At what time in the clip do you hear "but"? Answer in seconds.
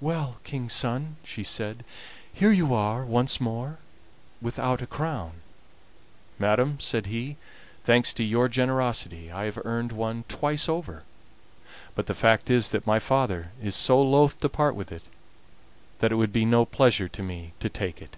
11.96-12.06